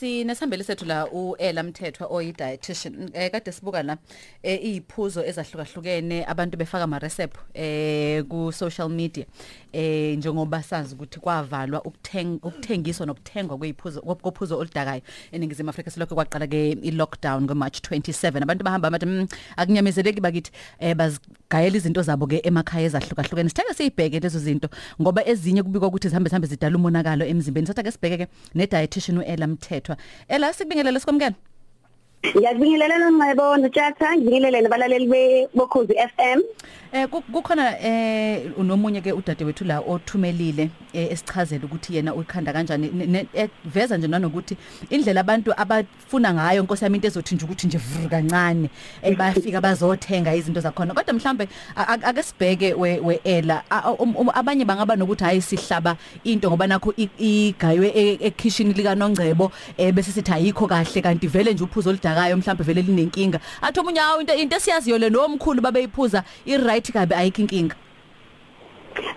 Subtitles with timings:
[0.00, 3.96] Sinesihambeli sethu la uEla Mthethwa oyi dietitian eh kade sibuka la
[4.42, 9.24] eh iziphuzo ezahlukahlukene abantu befaka ama recipe eh ku social media
[9.72, 15.00] eh njengoba sazi ukuthi kwavalwa ukuthenga ukuthengiswa nokuthengwa kweziphuzo kophuzo oludakayo
[15.32, 15.90] eningizimu Afrika.
[15.90, 19.26] Silokho kwaqala ke i lockdown ngo March 27 abantu bahamba bathi "Mm,
[19.56, 23.48] akunyamezeleki bakithi eh bazigayela izinto zabo ke emakhaya ezahlukahlukene.
[23.48, 24.68] Sitheke siyibheke lezo zinto
[25.00, 27.66] ngoba ezinye kubikwa ukuthi zihambe zihambe zidala umonakalo emzimbeni.
[27.66, 29.85] Satha ke sibheke ke ne dietitian uEla Mthethwa.
[30.28, 31.34] Ela sikubingelele sikwamukela
[32.34, 36.40] Ngiyakubingelela nongcebo Ntjatha, ngibingelele nabalaleli bokhozi FM.
[36.92, 42.52] Eh ku- kukhona eh unomunye ke udade wethu la othumelile eh, esichazela ukuthi yena ukhanda
[42.52, 42.90] kanjani.
[42.94, 44.56] Ne- ne- eh, veza nje nanokuthi
[44.90, 48.70] indlela abantu abafuna ngayo Nkosi yami into ezothi nje ukuthi nje vuru kancane
[49.02, 50.94] eh, bayafika bazothenga izinto zakhona.
[50.94, 54.96] Kodwa mhlambe a- a- ake sibheke we we ela a- a- um- um- abanye bangaba
[54.96, 60.32] nokuthi hayi sihlaba into ngoba nakho i- igaywe e- ekitchen lika nongcebo eh, bese sithi
[60.32, 61.02] ayikho kahle.
[61.02, 63.40] Kanti vele nje uphuzo oludakayo mhlambe vele linenkinga.
[63.62, 67.76] Athi omunye hawo into into esiyaziyo le nomkhulu babeyiphuza i right kabe ayikho inkinga.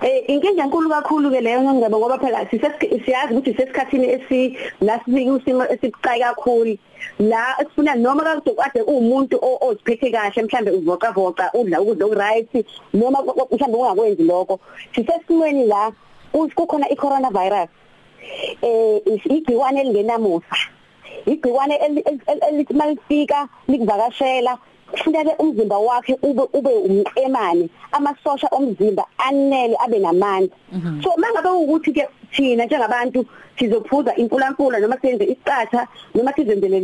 [0.01, 4.99] Eh inkinga enkulu kakhulu ke leyo ngicebo ngoba phela sisesi- siyazi ukuthi sesikhathini esi la
[5.05, 6.77] sibiki usimo esibucayi kakhulu.
[7.19, 12.65] La esifuna noma kade kade umuntu o- oziphethe kahle mhlambe uvoca voca udla ukudla okuright
[12.93, 14.59] noma ku- ku- mhlambe ungakwenzi lokho.
[14.95, 15.91] Sisesimweni la
[16.33, 17.69] us- kukhona i coronavirus
[18.61, 20.55] eh is- igciwane elingenamusa
[21.29, 22.03] eli-
[22.49, 24.57] elithi malifika likuvakashela
[24.91, 30.49] kufuneka umzimba wakhe ube ube umqemane amasosha omzimba anele abe namandla.
[31.03, 33.25] So mangabe ukuthi ke thina njengabantu
[33.59, 36.79] sizophuza impulampula noma senze isicatha noma sizenzele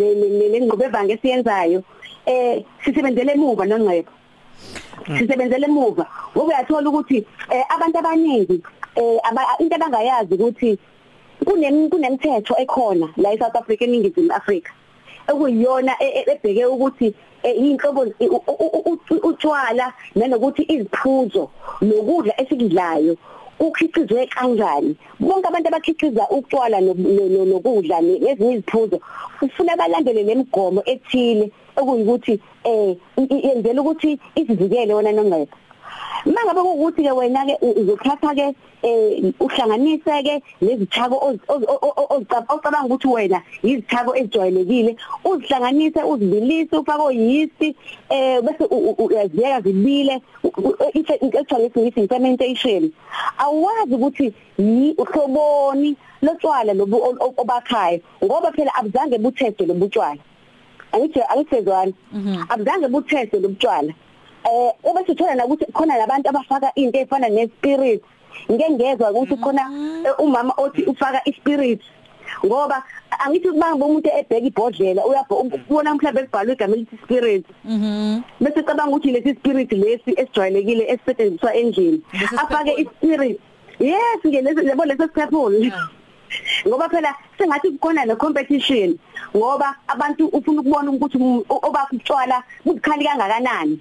[0.51, 1.83] lengqobe evanga esiyenzayo
[2.25, 4.11] eh sisebenzele emuva nongcebo.
[5.17, 6.05] Sisebenzele emuva.
[6.35, 8.61] Ngoba uyathola ukuthi eh, abantu abaningi
[8.95, 9.19] eh,
[9.59, 10.77] into abangayazi ukuthi
[11.45, 14.72] kunem kunemithetho ekhona la eSouth Africa eningizimu Afrika
[15.28, 18.05] ekuyiyona e- e- ebheke ukuthi eh, inhlobo
[19.23, 21.50] utshwala nanokuthi iziphuzo
[21.81, 23.18] nokudla esikudlayo
[23.59, 24.96] ukhiqizwe kanjani.
[25.19, 29.00] Bonke abantu abakhiqiza utshwala no- no- no- nokudla ne- nezinye iziphuzo
[29.40, 35.47] kufuna balandele lemigomo ethile okuyikuthi eh yenzela ukuthi isivikele wona nongcebo
[36.25, 41.38] mangabe ukuthi ke wena ke uzothatha ke eh uhlanganise ke lezithako
[42.50, 47.61] ocabanga ukuthi wena izithako ezijwayelekile uzihlanganise uzibilise ufake oyist
[48.09, 48.63] eh bese
[48.97, 52.91] uyaziyeka zibile ekuthiwa ngesingisi fermentation
[53.38, 56.97] awazi ukuthi yi uhloboni lotshwala lobu
[57.38, 60.22] obakhayo ngoba phela abuzange butheste lobutshwala
[60.91, 61.94] angithi angithezwana
[62.50, 63.94] abuzange butheste lobutshwala
[64.45, 68.01] eh ube sithola ukuthi khona labantu abafaka into efana nespirit
[68.51, 69.63] ngeke ngezwe ukuthi khona
[70.06, 71.81] eh, umama othi ufaka ispirit
[72.45, 72.84] ngoba
[73.25, 78.22] angithi kubamba umuntu ebheka ibhodlela uyabona mhlawumbe ekubhalwe igama elithi spirit mhm.
[78.41, 82.01] Bese cabanga ukuthi lesi spirit lesi esijwayelekile esisetshenziswa endlini
[82.38, 83.39] afake ispirit.
[83.79, 85.09] Yes ngelesi yabo leso
[85.61, 85.89] Yeah.
[86.67, 88.97] ngoba phela sengathi kukhona ne competition
[89.35, 93.79] ngoba abantu ufuna ukubona ukuthi um- o- obakho utshwala bukhali kangakanani.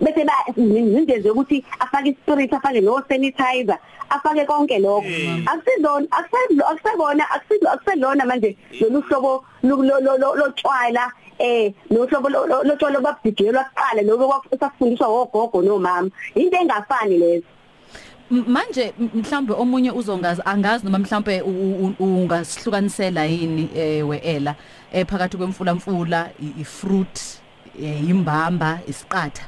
[0.00, 3.78] Bese ba nindeze ukuthi afake ispirit afake no sanitizer
[4.10, 5.06] afake konke lokho.
[5.46, 12.28] Akusizona akusayibona akusebona akuselona manje lolu hlobo lotshwala eh nohlobo
[12.64, 16.10] lotshwala babhijelwa kuqala lokho kwasafundiswa wogogo nomama.
[16.34, 17.44] Into engafani lezo?
[18.30, 21.42] Manje mhlambe omunye uzongazi angazi noma mhlambe
[22.00, 24.54] ungasihlukanisela yini eh weela
[24.92, 27.20] eh phakathi kwemfula mfula i- ifruit.
[27.78, 29.44] Imbamba isiqatha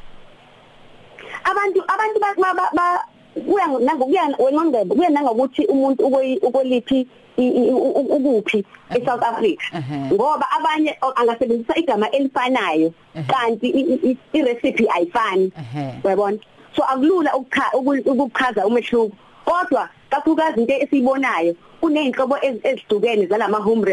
[1.44, 3.04] abantu abantu ba- ba- ba- ba-
[3.36, 7.06] kuya nangokuya wenqondebo kuya nangokuthi umuntu ukoyi- ukoliphi
[7.36, 8.64] i- i- u- u- ukuphi
[8.96, 9.96] eSouth Africa Ehhe.
[10.14, 13.26] ngoba abanye o- angasebenzisa igama elifanayo Ehhe.
[13.28, 16.00] kanti i- i- i recipe ayifani Ehhe.
[16.04, 16.38] uyabona
[16.76, 23.84] so akulula ukukha uku- ukuchaza umehluko kodwa kakhulukazi into esiyibonayo kuneyinhlobo ezi- ezihlukene zalama home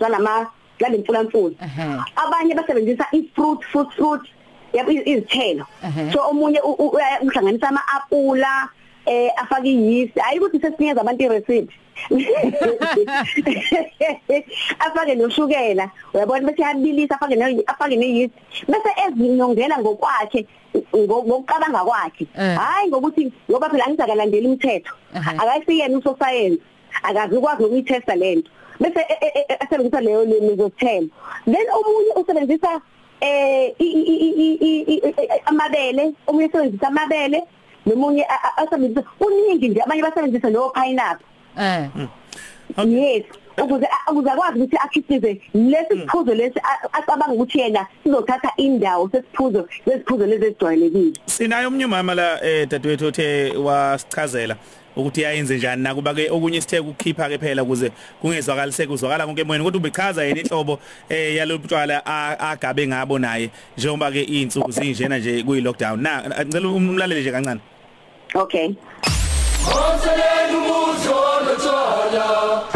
[0.00, 0.46] zalama
[0.80, 2.00] zalemfula mfula Ehhe.
[2.16, 4.20] abanye basebenzisa i-fruit fruit fruit
[4.72, 5.66] yabo iz- izithelo.
[6.12, 6.60] So omunye
[7.22, 8.68] uhlanganisa ama-apula
[9.06, 11.74] eh afake iyist hayi ukuthi sesinikeza abantu irecipe.
[14.78, 15.90] Afake noshukela.
[16.14, 16.46] Uyabona?
[16.46, 18.32] Bese yabilisa afake ne afake neyist
[18.68, 20.46] bese ezinyongela ngokwakhe
[20.94, 22.26] ngo- ngokucabanga kwakhe.
[22.38, 22.56] Eh.
[22.58, 26.62] hayi ngokuthi ngoba phela angizakalandela imithetho akasiyena usosayensi
[27.02, 28.50] akazi ukwazi ukuyitesta lento
[28.80, 31.08] bese e- e- e- asebenzisa leyo lezithelo
[31.44, 32.80] then omunye usebenzisa
[33.20, 37.42] eh i- i- i- i- i- i- i- amabele omunye usebenzisa amabele
[37.86, 41.26] nomunye a- a- asebenzisa uningi nje abanye basebenzisa no pineapple
[41.58, 41.88] eh
[42.86, 43.24] yes
[43.62, 49.68] ukuze ukuze akwazi ukuthi akhiphize lesi siphuzo lesi a- acabanga ukuthi yena sizothatha indawo sesiphuzo
[49.86, 51.12] lesiphuzo lezi ezijwayelekile.
[51.26, 54.56] Sinayo omnye umama la eh dadewethu othe wasichazela.
[55.00, 55.82] Ukuthi yayenze njani.
[55.82, 60.40] Nakuba ke okunye sithe ukukhipha ke phela ukuze kungezwakaliseke kuzwakala konke emoyeni kodwa ubechaza yena
[60.40, 63.50] inhlobo eh yalobutshwala a- agabe ngabo naye.
[63.78, 67.60] Njengoba ke insuku zinjena nje kuyi lockdown na ngicela umlaleli nje kancane.
[68.34, 68.68] Okay.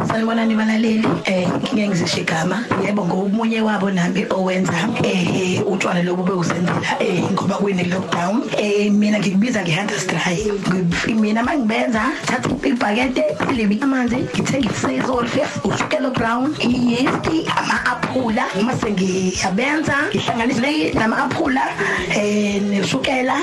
[0.08, 2.64] Sanibonani balaleli eh ngeke ngizisho igama.
[2.86, 4.72] Yebo ngomunye wabo nami owenza
[5.02, 11.42] eh utshwala lobu bekusenzela eh ngoba kuyine lockdown eh mina ngikubiza ngehunters dry Ngi- mina
[11.42, 13.24] mangibenza thatha ibhakede
[13.56, 15.26] libi amanzi ngithenga isizol
[15.64, 17.26] ushukela brown yeast
[17.56, 21.64] ama aphula mase ngiyabenza ngihlanganise nama aphula
[22.14, 23.36] eh neshukela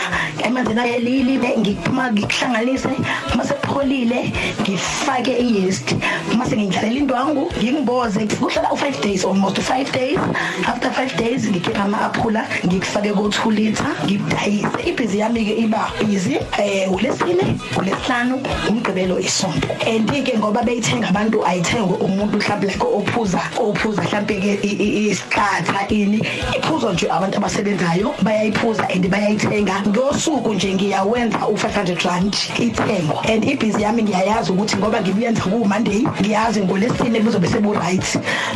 [0.46, 2.90] emanzi nayelili ngiphuma ngikuhlanganise
[3.38, 4.32] mase kupholile
[4.62, 5.96] ngifake i-yeast
[6.38, 10.20] mase ngidlalela indwangu ngingimboze kuhlala u5 days almost 5 days.
[10.68, 14.68] After 5 days ngikhipha ama-aphula ngikufake ko2 liter ngidayise.
[14.86, 19.68] Ibhizi yami ke iba easy eh ulesine ulesihlanu umgqibelo isonto.
[19.88, 26.20] And ke ngoba beyithenga abantu ayithenge umuntu mhlawumbe like ophuza ophuza mhlawumbe ke isikhatha ini.
[26.58, 29.84] Iphuzo nje abantu abasebenzayo bayayiphuza and bayayithenga.
[29.88, 33.24] Ngosuku nje ngiyawenza u500 rand ithengwa.
[33.30, 38.06] And ibhizi yami ngiyayazi ukuthi ngoba ngibuyenza ku Monday ngiyazi ngolesine buzobe sebu right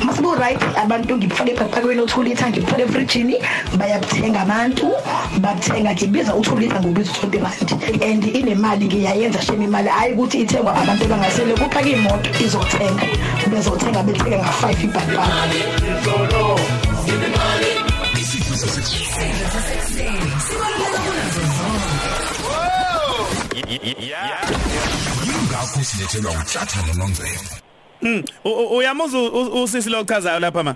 [0.06, 3.36] masibu right abantu ngifake ephakweni u2 liter ngifake efridgini
[3.78, 4.88] bayabuthenga abantu
[5.38, 7.69] bathenga ngibiza u2 liter ngobiza 20 rand.
[8.04, 13.06] And inemali ngiyayenza shema imali hayi ukuthi ithengwa abantu bangasele kuphaka imoto izothenga
[13.51, 15.46] bezothenga bethenga nga5 ibhakbhaka
[15.86, 16.60] yingakho
[24.46, 24.94] silethelwa
[25.80, 27.56] utshathana nongcebo
[28.01, 30.75] Mm, u- u- uyamuza u- usisi lo chazayo lapha ma?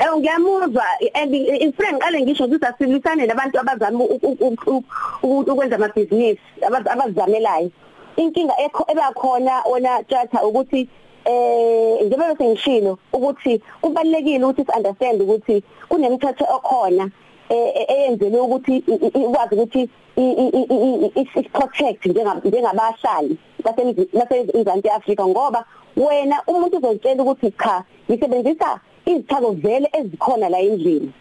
[0.00, 0.82] Eh ngiyamuzwa.
[1.14, 4.84] And ifriend ngiqale ngisho ukuthi asilisane nabantu abazama u- u- u- u-
[5.22, 7.70] u- ukwenza amabhizinisi abaz- abazamelayo
[8.16, 8.54] inkinga
[8.88, 10.88] ebakhona wona tjatha ukuthi
[11.24, 17.10] eh njengoba sengishilo ukuthi kubalekile ukuthi si understand ukuthi kunemithetho ekhona
[17.48, 23.36] eh, eh, eyenzelwe ukuthi ikwazi ukuthi i- i- i- i- i- i- protect njengaba- njengabahlali
[23.64, 25.64] basemzansi Afrika ngoba
[25.96, 31.12] wena umuntu uzotshela ukuthi cha ngisebenzisa izithako vele ezikhona la endlini.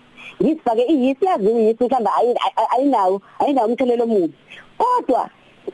[0.42, 4.34] Ngisifake iyisi yaziwe iyisi mhlawumbe ayi- ayi- ayinawo ayinawo umthelelo omubi.
[4.78, 5.30] Kodwa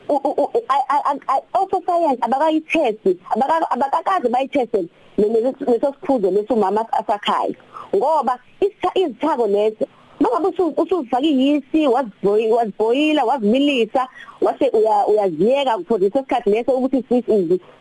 [0.08, 4.84] u- u- u- a- a- a- also science abakayitest abaka- abakakaze bayiteste
[5.18, 7.54] leso siphuzo lesumama asakhaya.
[7.96, 9.86] Ngoba isitha- izithako lezo
[10.20, 14.08] mangabe usu- usufaka iyisi waziboy- waziboyila wazimilisa
[14.40, 17.24] wase uya- uyaziyeka for leso sikhathi leso ukuthi si-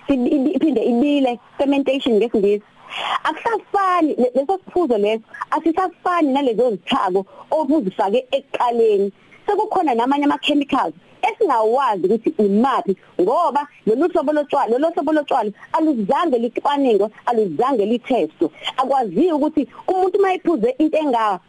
[0.07, 0.15] si-
[0.55, 2.63] iphinde ibile fermentation ngesingisi.
[3.23, 9.11] Akusafani le- leso siphuzo leso asisafani nalezo zithako obuzifake ekuqaleni
[9.47, 16.37] sekukhona namanye ama chemicals esingawazi ukuthi imaphi ngoba lolu hlobo lotshwala lolu hlobo lotshwala aluzange
[16.37, 18.49] licwaningwe aluzange litestwe.
[18.77, 21.39] Akwaziyo ukuthi umuntu mayiphuze into engawa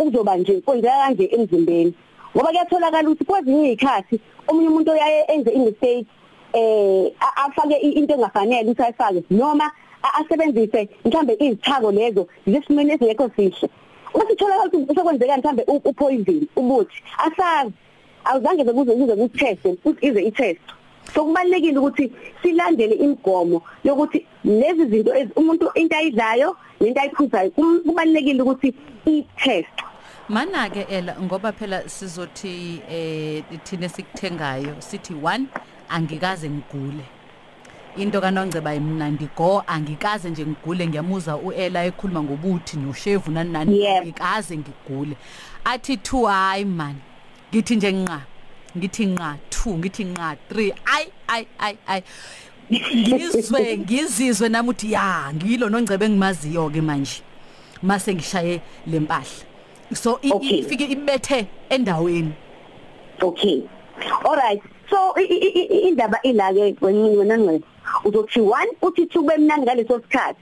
[0.00, 1.94] ukuzoba nje kwenzeka kanje emzimbeni.
[2.34, 6.06] Ngoba kuyatholakala ukuthi kwezinye izikhathi omunye umuntu oyaye enze imistake
[6.52, 9.70] eh a- afake i- into engafanele ukuthi ayifake noma
[10.02, 13.68] a- asebenzise mhlambe izithako lezo zesimene esingekho sihle.
[14.14, 17.72] Masitholakala ukuthi sekwenzeka mhlambe u- upoison ubuthi asazi.
[18.24, 20.60] Awuzange bekuze kuze kutest ukuthi ize itest.
[21.14, 27.80] So kubalekile ukuthi silandele imigomo yokuthi lezi zinto ezi- umuntu into ayidlayo lento ayiphuzayo kum-
[27.86, 28.74] kubalekile ukuthi
[29.06, 29.74] i-test.
[30.30, 35.44] Mana ke ela ngoba phela sizothi eh thina sikuthengayo sithi 1
[35.88, 37.04] angikaze ngigule.
[37.96, 44.06] Into kanongceba imnandi go angikaze nje ngigule ngiyamuza uela ekhuluma ngobuthi noshevu nani nani Yebo.
[44.06, 45.16] ngikaze ngigule.
[45.64, 46.94] Athi 2 hayi man
[47.52, 48.20] ngithi nje nqa
[48.78, 52.02] ngithi nqa 2 ngithi nqa 3 ay ay ay ay
[52.72, 57.22] ngizwe ngizizwe nami uthi ya ngilo nongcebe engimaziyo ke manje
[57.82, 59.49] mase ngishaye lempahla
[59.94, 62.32] so ifike ibethe endaweni.
[63.22, 63.62] Okay.
[64.90, 67.64] So i- i- i- indaba ila ke wena wena ngcebo
[68.04, 70.40] uzothi 1 uthi 2 bemnandi ngaleso sikhathi.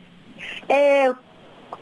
[0.68, 1.12] Eh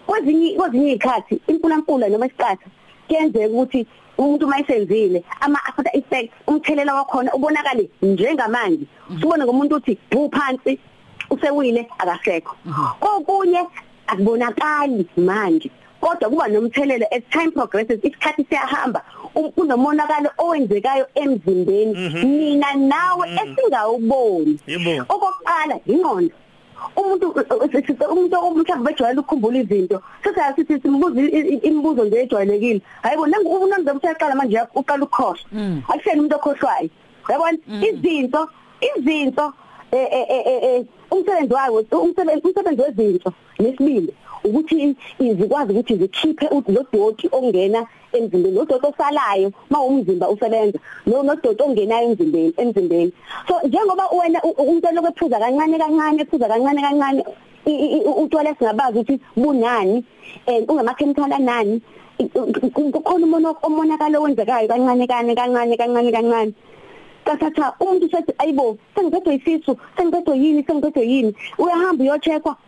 [0.06, 2.66] kwezinye kwezinye izikhathi impulamphula noma isiqatha
[3.08, 3.86] kuyenzeka ukuthi
[4.18, 8.86] umuntu mayisenzile ama after effects umthelela wakhona ubonakale njengamanje.
[9.20, 10.78] Sibone ngomuntu uthi bhu phansi
[11.30, 12.56] usewile akasekho.
[13.00, 13.60] Kokunye
[14.06, 15.70] akubonakali manje.
[16.06, 19.02] Kodwa kuba nomthelelo as time progresses isikhathi siyahamba.
[19.34, 21.94] Um- kunomonakalo owenzekayo emzimbeni.
[22.24, 24.60] Mina nawe esingawuboni.
[24.66, 25.04] Yebo.
[25.08, 26.34] okokuqala ingqondo
[26.96, 27.26] umuntu
[28.12, 31.20] umuntu omhlawumbe bejwayele ukukhumbula izinto sithi asithi simbuza
[31.68, 32.80] imibuzo nje ejwayelekile.
[33.02, 35.44] Hayibo nangu nangizobe uyaqala manje uqala ukukhohlwa.
[35.88, 36.90] Akuseni umuntu okhohlwayo.
[37.28, 37.58] Yabona?
[37.88, 38.48] Izinto
[38.80, 39.52] izinto
[39.92, 44.12] eh eh umsebenzi wawo umsebenzi umsebenzi wezinto nesibili
[44.46, 51.34] ukuthi izikwazi ukuthi zikhiphe lo doti ongena emzimbeni lo doti osalayo mawumzimba usebenza lo no
[51.36, 53.12] doti ongenayo emzimbeni emzimbeni.
[53.48, 57.22] So njengoba wena umuntu lokuphuza kancane kancane ephuza kancane kancane
[58.22, 60.04] utshwala singabazi ukuthi bunani
[60.46, 61.82] and ungamakhemikhali anani
[62.92, 66.52] kukhona umono omonakalo wenzekayo kancane kancane kancane kancane kancane.
[67.24, 71.34] Kathatha umuntu sethi ayibo sengiphethwe isisu sengiphethwe yini sengiphethwe yini?
[71.58, 72.65] Uyahamba uyocheckwa ise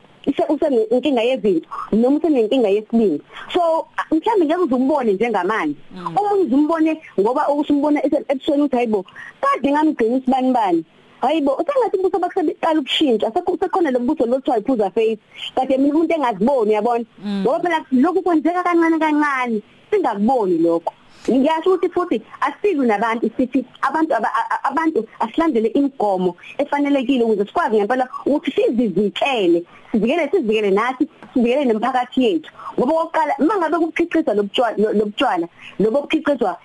[0.49, 3.23] usenenkinga yezinto noma usenenkinga yesibindi.
[3.53, 5.77] So mhlawumbe ngeke uzumbone njengamanje.
[6.17, 9.05] Omunye uzumbone ngoba ukusimbona ebusweni uthi hayibo
[9.41, 10.85] kade ngamgcina isibani bani?
[11.21, 15.19] Hayibo usengathi umbuso bakuseqala ukushintsha sekukhona lo mbuso lothiwa iphuza face.
[15.55, 17.05] Kade mina umuntu engaziboni yabona
[17.43, 19.63] ngoba phela lokhu kwenzeka kancane kancane.
[19.91, 20.93] Singakuboni lokho.
[21.31, 24.15] Ngiyasho ukuthi futhi asilu nabantu sithi abantu
[24.63, 32.51] abantu asilandele imigomo efanelekile ukuze sikwazi ngempela ukuthi sizivikele sivikele sivikele nathi sivikele nemphakathi yethu.
[32.79, 35.47] Ngoba oqala mangabe kuphicizwa lobutshwala lobutshwala
[35.79, 36.57] lobo buphicizwa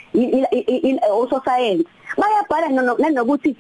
[1.11, 1.85] ososayensi
[2.17, 3.55] bayabhala nanokuthi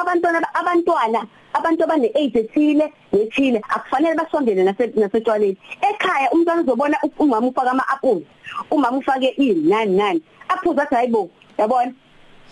[0.00, 1.26] abantwana abantwana
[1.58, 4.62] abantu abane age ethile nethile akufanele basondele
[4.96, 5.56] nasetshwaleni
[5.88, 8.22] ekhaya umntwana uzobona umama ufaka ama-apple
[8.70, 11.92] umama ufake ini nani nani aphuza athi hayibo yabona?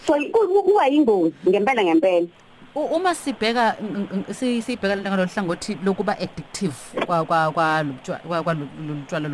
[0.06, 2.28] So kuba yingozi ngempela ngempela.
[2.75, 3.76] Uma sibheka
[4.32, 6.75] sibheka lento ngalohlangothi lokuba addictive
[7.06, 9.28] kwa kwa kwa kwalutshwala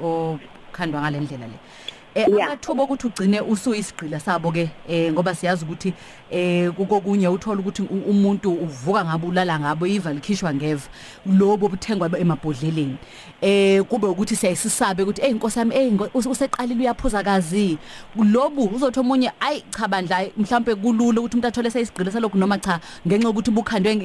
[0.00, 1.54] obukhandwa ngalendlela le.
[1.54, 1.87] eh
[2.26, 5.94] amathuba ukuthi ugcine usuyisigqila sabo ke eh ngoba siyazi ukuthi
[6.30, 10.88] eh kokunye uthola ukuthi umuntu uvuka ngabulala ngabo iva likhishwa ngeva.
[11.26, 12.96] Lobo buthengwa emabhodleleni.
[13.40, 15.92] Eh kube ukuthi siyayisisabe ukuthi hey inkosi yami hey
[16.24, 17.78] useqalile uyaphuza kazi.
[18.16, 22.80] Lobu uzothi omunye ayi cha bandla mhlambe kulula ukuthi umuntu athole seyisigqila salokhu noma cha
[23.06, 23.96] ngenxa ukuthi ubukhandwe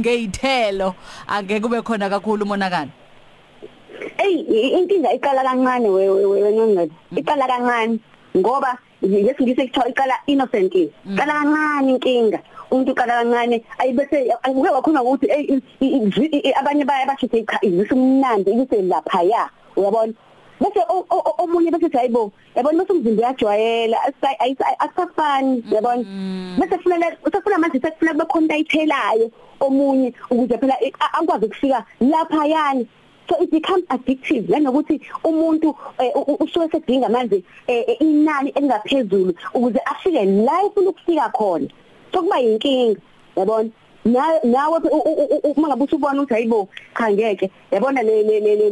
[0.00, 0.94] ngeyithelo
[1.26, 3.01] angeke kube khona kakhulu umonakalo.
[4.18, 4.34] Ey
[4.78, 6.22] inkinga iqala kancane wewe
[7.16, 7.98] iqala kancane
[8.36, 12.38] ngoba ngesingise kuthiwa iqala innocently iqala kancane inkinga.
[12.70, 14.18] Umuntu uqala kancane ayibese
[14.48, 15.26] ngeke wakhona ukuthi
[16.60, 20.12] abanye baya basho cha izisa umnandi ibise lapha ya uyabona?
[20.60, 20.80] Bese
[21.42, 23.98] omunye bese hayibo yabona bese umzimba uyajwayela
[24.78, 26.04] akusafani yabona
[26.58, 29.30] bese kufanele usafuna manje sekufuna kube khona ayithelayo
[29.60, 30.74] omunye ukuze phela
[31.18, 32.86] akwazi ukufika lapha yani
[33.32, 35.74] so it becomes addictive nanokuthi umuntu
[36.40, 37.42] usuke sedinga manje
[38.00, 41.68] inani elingaphezulu ukuze afike la ufuna ukufika khona
[42.12, 43.00] so kuba yinkinga
[43.36, 43.70] yabona
[44.04, 44.78] nawe
[45.44, 48.70] uma ngabe usubona ukuthi hayibo cha ngeke yabona le le le le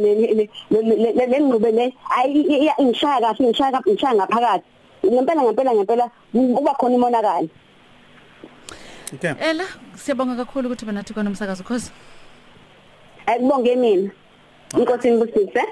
[0.69, 4.65] le le ngqube le ayi ingishaya kahle ingishaya kahle ngishaya ngaphakathi
[5.05, 7.49] ngempela ngempela ngempela kuba khona imonakalo
[9.13, 9.33] Okay.
[9.39, 9.65] Ela
[9.95, 11.91] siyabonga kakhulu ukuthi benathi kona umsakazo cause
[13.27, 14.11] Akubonge mina.
[14.77, 15.63] Inkosi ngibusise.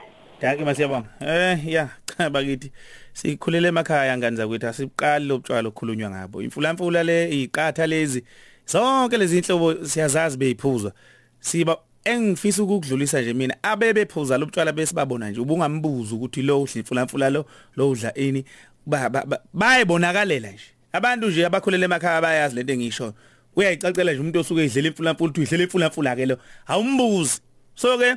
[0.42, 1.08] Yake masiyabonga.
[1.22, 2.72] Eh ya cha bakithi
[3.14, 6.42] sikhulele emakhaya ngani zakwethu asiqali lobutshwala okukhulunywa ngabo.
[6.42, 8.24] Imfulamfula le iqatha lezi
[8.66, 10.92] zonke lezi inhlobo siyazazi beyiphuzwa.
[11.40, 17.46] Siba engifisa ukudlulisa nje mina abebephuza lobutshwala besibabona nje ubungambuza ukuthi lo udla imfulamfula lo
[17.76, 18.46] lo udla ini
[19.54, 20.64] bayibonakalela nje.
[20.92, 23.14] Abantu nje abakhulela emakhaya bayazi lento engisho.
[23.56, 26.38] Uyayicacela nje umuntu osuke edlela imfulamfula uthi idlela imfulamfula ke lo.
[26.68, 27.42] Awumbuzi.
[27.76, 28.16] So ke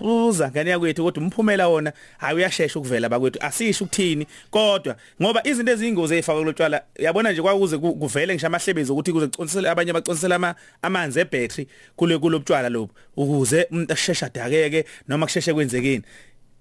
[0.00, 3.38] buza ngane yakwethu kodwa umphumela wona hayi uyashesha ukuvela bakwethu.
[3.42, 4.26] Asisho ukuthini?
[4.50, 9.70] Kodwa ngoba izinto ezingozi ezifaka lotshwala yabona nje kwakuze kuvele ngisho amahlebezi ukuthi kuze kuconsela
[9.70, 16.02] abanye abaconsela ama amanzi ebattery kule kulobutshwala lobo ukuze umuntu ashesha dakeke noma kusheshe kwenzekeni.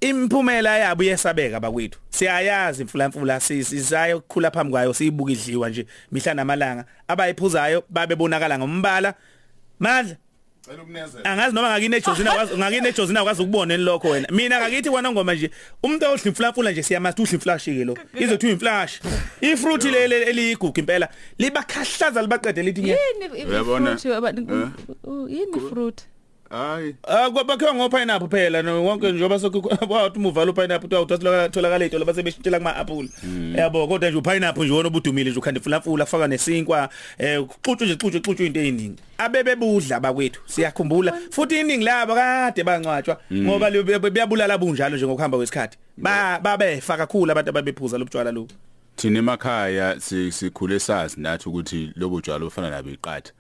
[0.02, 2.00] Imphumela yabo yesabeka bakwethu.
[2.10, 6.86] Siyayazi imfulamfula sisayo ukukhula phambi kwayo siyibuka idliwa nje mihla namalanga.
[7.08, 9.14] Abayiphuzayo babebonakala ngombala.
[9.80, 10.16] Mandla
[10.70, 11.26] Cela ukunezela.
[11.26, 14.28] Angazi noma ngakini ejozina kwazi ngakini ejozina kwazi ukubona lokho wena.
[14.32, 15.52] Mina ngakithi wena ngoma nje
[15.84, 17.98] umuntu odla imflafula nje siyamathi udla imflash ke lo.
[18.20, 19.02] Izothi uyimflash.
[19.42, 22.98] Ifruit lele eligugu impela libakhahlaza libaqede lithi nye.
[22.98, 23.94] yini Uyabona?
[23.94, 26.02] ifruit yini fruit
[26.50, 26.96] Hayi.
[27.04, 29.78] Ah kwabakhiwa ngo pineapple phela no wonke njoba sokuthi
[30.16, 33.10] umuva lo pineapple uthathola tholakala into labase beshintshela kuma apple.
[33.56, 37.94] Yabo kodwa nje pineapple nje wona obudumile nje ukhanda imfulafula kufaka nesinkwa eh uxutshwe nje
[37.94, 39.02] uxutshwe uxutshwe into eziningi.
[39.18, 43.72] Abebebudla bakwethu siyakhumbula futhi iningi labo kade bangcwatshwa ngoba
[44.10, 45.78] beyabulala bunjalo nje ngokuhamba kwesikhathi.
[45.98, 48.48] Ba babefa kakhulu abantu ababephuza lobutshwala lo.
[48.96, 53.32] Thina emakhaya si- sikhule sazi nathi ukuthi lobo jwalo ufana nabo iqatha.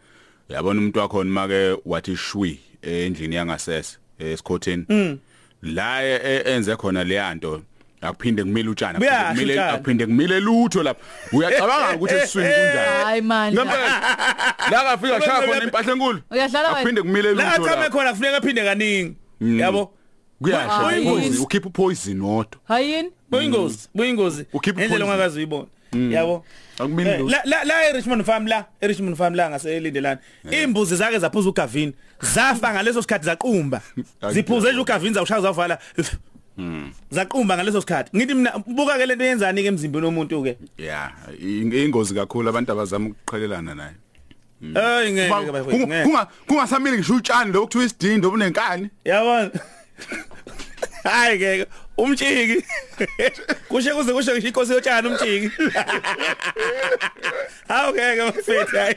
[0.49, 5.17] Uyabona umuntu wakho make wathi shwi endlini yangasese esikhotheni Mm.
[5.63, 7.61] la e- e- enze khona leyanto
[8.01, 9.75] akuphinde kumile utshana Kuyasho akuphinde kumile utshani.
[9.75, 11.01] akuphinde kumile lutho lapha
[11.33, 13.03] uyacabanga ukuthi esiswini kunjani?
[13.03, 13.57] Hayi manje.
[13.57, 13.87] Ngempela
[14.71, 16.19] la kafika shaya khona impahla enkulu.
[16.31, 16.77] Uyadlala wena?
[16.79, 19.15] akuphinde kumile la lutho achame lapha khona kufuneka aphinde kaningi.
[19.41, 19.93] Yabo?
[20.41, 21.05] Kuyasho Hayi.
[21.05, 25.09] poison ukhipha poison wodwa hayini buyingozi buyingozi Ukhipha indlela poison.
[25.13, 26.45] ongakazi uyibona yabo?
[26.79, 30.19] Akumile Eh, la la la eRichmond Farm la eRichmond Farm la ngaselindelana
[30.51, 31.93] imbuzi zake zaphuza ugavini.
[32.21, 33.81] Zafa ngaleso sikhathi zaqumba.
[34.31, 35.79] Ziphuze nje ugavini zawushaya zavala.
[37.11, 38.17] Zaqumba ngaleso sikhathi.
[38.17, 43.09] Ngithi mina buka ke lento yenzani ke emzimbeni womuntu ke yeah ingozi kakhulu abantu abazama
[43.09, 43.95] ukuqhelelana nayo
[44.73, 48.89] hey ngeke ngeke kunga kungasamile ngisho utshani lo kuthiwa isidindo obunenkani.
[49.05, 49.51] Yabona?
[51.03, 51.65] Hayi ke
[52.01, 52.57] umtshiki
[53.69, 55.49] kushe kuze kushe ngisho inkosi yotshana umtshiki
[57.69, 58.95] hawu ngeke bafethu hayi.